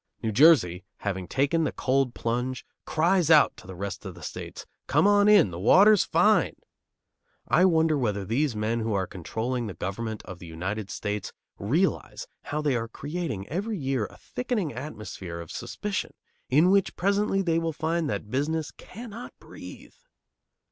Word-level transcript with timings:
New 0.23 0.31
Jersey, 0.31 0.83
having 1.01 1.27
taken 1.27 1.63
the 1.63 1.71
cold 1.71 2.15
plunge, 2.15 2.65
cries 2.85 3.29
out 3.29 3.55
to 3.57 3.67
the 3.67 3.75
rest 3.75 4.03
of 4.03 4.15
the 4.15 4.23
states, 4.23 4.65
"Come 4.87 5.05
on 5.05 5.27
in! 5.29 5.51
The 5.51 5.59
water's 5.59 6.05
fine!" 6.05 6.55
I 7.47 7.65
wonder 7.65 7.95
whether 7.95 8.25
these 8.25 8.55
men 8.55 8.79
who 8.79 8.95
are 8.95 9.05
controlling 9.05 9.67
the 9.67 9.75
government 9.75 10.23
of 10.23 10.39
the 10.39 10.47
United 10.47 10.89
States 10.89 11.33
realize 11.59 12.25
how 12.45 12.63
they 12.63 12.75
are 12.75 12.87
creating 12.87 13.47
every 13.47 13.77
year 13.77 14.07
a 14.07 14.17
thickening 14.17 14.73
atmosphere 14.73 15.39
of 15.39 15.51
suspicion, 15.51 16.15
in 16.49 16.71
which 16.71 16.95
presently 16.95 17.43
they 17.43 17.59
will 17.59 17.69
find 17.71 18.09
that 18.09 18.31
business 18.31 18.71
cannot 18.71 19.37
breathe? 19.37 19.93